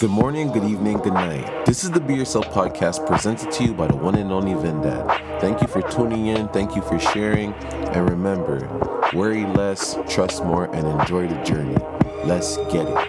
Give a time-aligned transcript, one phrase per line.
[0.00, 1.66] Good morning, good evening, good night.
[1.66, 4.80] This is the Be Yourself podcast presented to you by the one and only Vin
[4.80, 5.40] Dad.
[5.40, 8.60] Thank you for tuning in, thank you for sharing, and remember
[9.12, 11.76] worry less, trust more, and enjoy the journey.
[12.24, 13.08] Let's get it.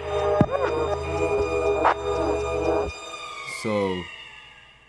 [3.62, 4.02] So,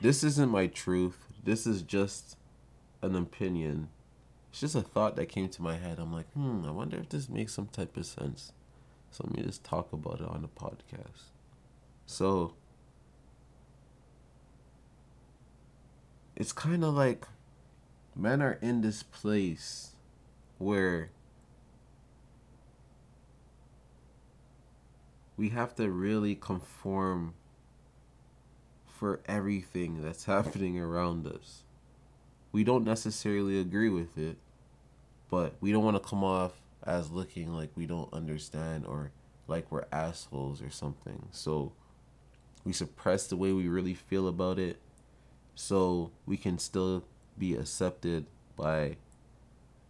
[0.01, 2.35] this isn't my truth, this is just
[3.03, 3.89] an opinion.
[4.49, 5.99] It's just a thought that came to my head.
[5.99, 8.53] I'm like, hmm, I wonder if this makes some type of sense.
[9.11, 11.29] So, let me just talk about it on the podcast.
[12.11, 12.55] So
[16.35, 17.25] it's kind of like
[18.17, 19.91] men are in this place
[20.57, 21.09] where
[25.37, 27.33] we have to really conform
[28.85, 31.63] for everything that's happening around us.
[32.51, 34.35] We don't necessarily agree with it,
[35.29, 36.51] but we don't want to come off
[36.83, 39.11] as looking like we don't understand or
[39.47, 41.29] like we're assholes or something.
[41.31, 41.71] So
[42.63, 44.79] we suppress the way we really feel about it
[45.55, 47.03] so we can still
[47.37, 48.97] be accepted by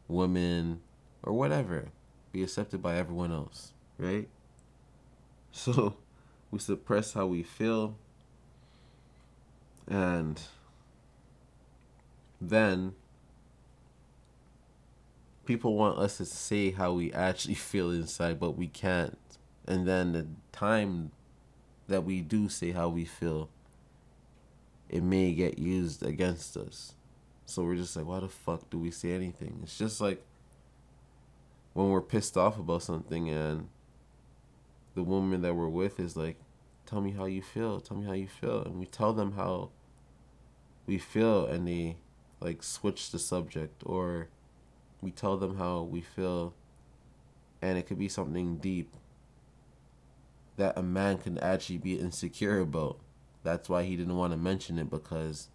[0.07, 0.81] women
[1.23, 1.89] or whatever.
[2.31, 4.27] Be accepted by everyone else right?
[5.53, 5.95] So
[6.49, 7.97] we suppress how we feel
[9.85, 10.41] and
[12.39, 12.93] then
[15.45, 19.17] people want us to say how we actually feel inside but we can't.
[19.67, 21.11] And then the time
[21.91, 23.49] that we do say how we feel,
[24.89, 26.93] it may get used against us.
[27.45, 29.59] So we're just like, why the fuck do we say anything?
[29.63, 30.23] It's just like
[31.73, 33.67] when we're pissed off about something and
[34.95, 36.37] the woman that we're with is like,
[36.85, 38.63] tell me how you feel, tell me how you feel.
[38.63, 39.69] And we tell them how
[40.85, 41.97] we feel and they
[42.39, 44.27] like switch the subject or
[45.01, 46.53] we tell them how we feel
[47.61, 48.95] and it could be something deep
[50.57, 52.99] that a man can actually be insecure about.
[53.43, 55.47] That's why he didn't want to mention it because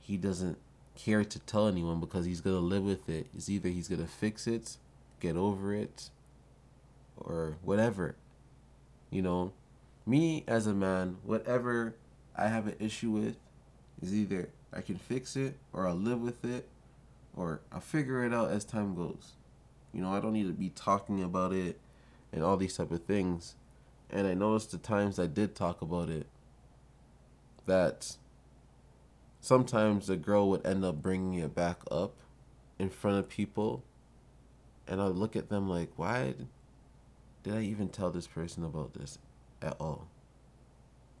[0.00, 0.58] he doesn't
[0.94, 3.26] care to tell anyone because he's gonna live with it.
[3.34, 4.76] It's either he's gonna fix it,
[5.20, 6.10] get over it,
[7.16, 8.16] or whatever.
[9.10, 9.52] You know,
[10.06, 11.94] me as a man, whatever
[12.34, 13.36] I have an issue with
[14.02, 16.68] is either I can fix it or I'll live with it
[17.36, 19.32] or I'll figure it out as time goes.
[19.92, 21.78] You know, I don't need to be talking about it
[22.32, 23.54] and all these type of things
[24.10, 26.26] and I noticed the times I did talk about it
[27.66, 28.16] that
[29.40, 32.14] sometimes the girl would end up bringing it back up
[32.78, 33.82] in front of people
[34.86, 36.34] and I would look at them like why
[37.42, 39.18] did I even tell this person about this
[39.62, 40.08] at all?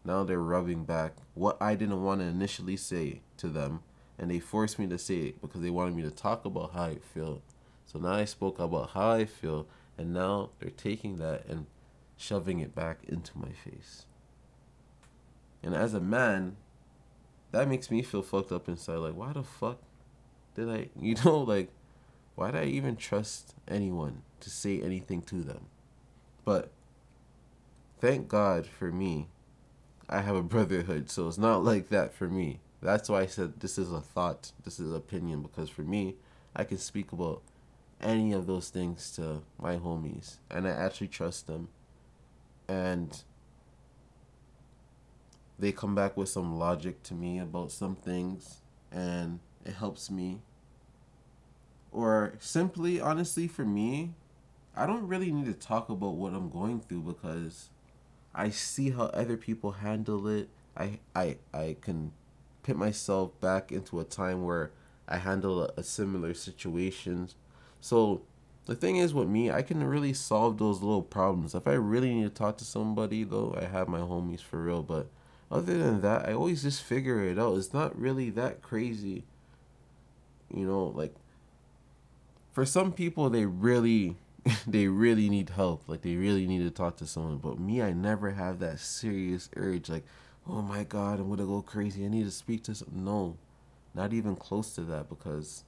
[0.04, 3.80] Now they're rubbing back what I didn't want to initially say to them
[4.18, 6.84] and they forced me to say it because they wanted me to talk about how
[6.84, 7.42] I feel.
[7.86, 9.66] So now I spoke about how I feel
[9.98, 11.66] and now they're taking that and
[12.18, 14.04] shoving it back into my face.
[15.62, 16.56] And as a man,
[17.52, 18.96] that makes me feel fucked up inside.
[18.96, 19.78] Like, why the fuck
[20.54, 21.70] did I, you know, like,
[22.34, 25.66] why did I even trust anyone to say anything to them?
[26.44, 26.70] But
[28.00, 29.28] thank God for me,
[30.08, 32.60] I have a brotherhood, so it's not like that for me.
[32.80, 36.14] That's why I said this is a thought, this is opinion, because for me,
[36.54, 37.42] I can speak about
[38.00, 41.68] any of those things to my homies, and I actually trust them
[42.68, 43.22] and
[45.58, 48.60] they come back with some logic to me about some things
[48.92, 50.40] and it helps me.
[51.90, 54.14] Or simply honestly for me
[54.76, 57.70] i don't really need to talk about what i'm going through because
[58.34, 60.48] i see how other people handle it.
[60.76, 62.12] I i i can
[62.62, 64.70] put myself back into a time where
[65.08, 67.34] i handle a, a similar situations
[67.80, 68.22] so
[68.68, 71.54] the thing is with me, I can really solve those little problems.
[71.54, 74.82] If I really need to talk to somebody, though, I have my homies for real.
[74.82, 75.06] But
[75.50, 77.56] other than that, I always just figure it out.
[77.56, 79.24] It's not really that crazy.
[80.54, 81.14] You know, like
[82.52, 84.16] for some people, they really,
[84.66, 85.84] they really need help.
[85.86, 87.38] Like they really need to talk to someone.
[87.38, 89.88] But me, I never have that serious urge.
[89.88, 90.04] Like,
[90.46, 92.04] oh my god, I'm gonna go crazy.
[92.04, 92.88] I need to speak to some.
[92.92, 93.38] No,
[93.94, 95.64] not even close to that because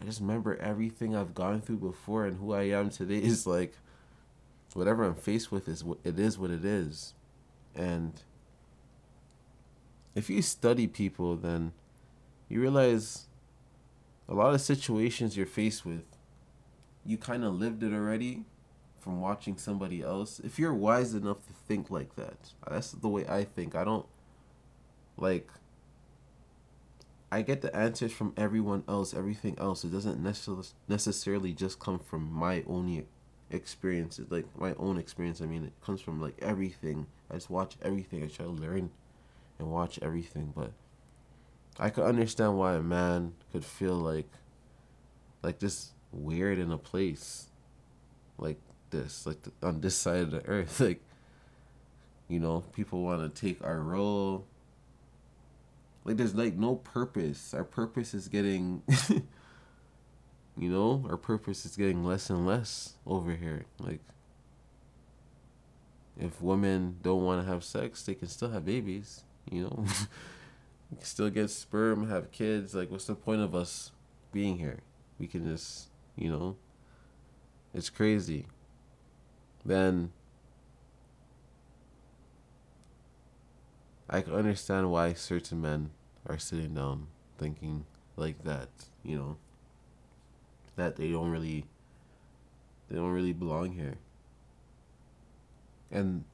[0.00, 3.74] I just remember everything I've gone through before and who I am today is like
[4.74, 7.14] whatever I'm faced with is what it is what it is.
[7.74, 8.20] And
[10.14, 11.72] if you study people then
[12.48, 13.26] you realize
[14.28, 16.04] a lot of situations you're faced with
[17.04, 18.44] you kind of lived it already
[19.00, 20.40] from watching somebody else.
[20.40, 22.36] If you're wise enough to think like that.
[22.68, 23.74] That's the way I think.
[23.74, 24.06] I don't
[25.16, 25.48] like
[27.30, 29.84] I get the answers from everyone else, everything else.
[29.84, 33.04] It doesn't necessarily necessarily just come from my own
[33.50, 35.40] experiences, like my own experience.
[35.40, 37.06] I mean, it comes from like everything.
[37.30, 38.22] I just watch everything.
[38.22, 38.90] I try to learn
[39.58, 40.72] and watch everything, but
[41.78, 44.30] I could understand why a man could feel like
[45.42, 47.48] like this weird in a place
[48.38, 48.58] like
[48.90, 51.02] this, like the, on this side of the earth, like
[52.28, 54.46] you know, people want to take our role.
[56.08, 57.52] Like there's like no purpose.
[57.52, 58.82] Our purpose is getting
[60.56, 63.66] you know, our purpose is getting less and less over here.
[63.78, 64.00] Like
[66.18, 69.84] if women don't want to have sex, they can still have babies, you know.
[70.88, 72.74] can still get sperm, have kids.
[72.74, 73.92] Like what's the point of us
[74.32, 74.78] being here?
[75.18, 76.56] We can just, you know,
[77.74, 78.46] it's crazy.
[79.62, 80.12] Then
[84.08, 85.90] I can understand why certain men
[86.26, 87.06] are sitting down
[87.38, 87.84] thinking
[88.16, 88.68] like that,
[89.02, 89.36] you know,
[90.76, 91.64] that they don't really
[92.88, 93.94] they don't really belong here.
[95.90, 96.24] And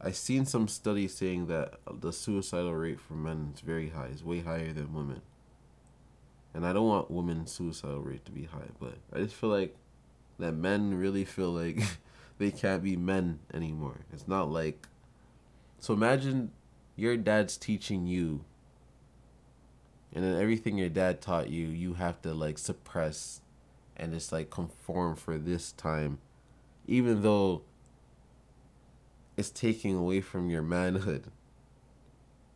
[0.00, 4.22] I've seen some studies saying that the suicidal rate for men is very high, it's
[4.22, 5.22] way higher than women.
[6.54, 9.74] And I don't want women's suicidal rate to be high, but I just feel like
[10.38, 11.80] that men really feel like
[12.38, 14.00] they can't be men anymore.
[14.12, 14.86] It's not like
[15.78, 16.52] so imagine
[16.96, 18.44] your dad's teaching you
[20.14, 23.40] and then everything your dad taught you you have to like suppress
[23.96, 26.18] and just like conform for this time.
[26.86, 27.62] Even though
[29.36, 31.30] it's taking away from your manhood.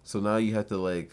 [0.04, 1.10] So now you have to like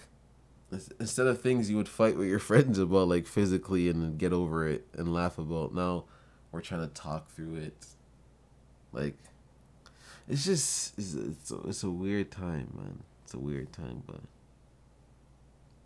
[1.00, 4.68] instead of things you would fight with your friends about like physically and get over
[4.68, 6.06] it and laugh about now
[6.52, 7.86] we're trying to talk through it.
[8.92, 9.18] Like
[10.28, 13.04] it's just it's it's it's a weird time man.
[13.24, 14.22] It's a weird time, but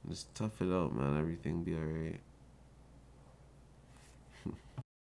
[0.09, 1.17] just tough it out, man.
[1.19, 2.21] Everything be alright.